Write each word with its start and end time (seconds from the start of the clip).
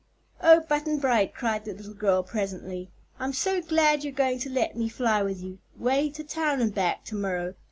"Oh, 0.41 0.61
Button 0.61 0.97
Bright!" 0.97 1.35
cried 1.35 1.63
the 1.65 1.73
little 1.75 1.93
girl, 1.93 2.23
presently; 2.23 2.89
"I'm 3.19 3.33
so 3.33 3.61
glad 3.61 4.03
you're 4.03 4.11
going 4.11 4.39
to 4.39 4.49
let 4.49 4.75
me 4.75 4.89
fly 4.89 5.21
with 5.21 5.43
you 5.43 5.59
way 5.77 6.09
to 6.09 6.23
town 6.23 6.59
and 6.59 6.73
back 6.73 7.03
to 7.03 7.15
morrow. 7.15 7.53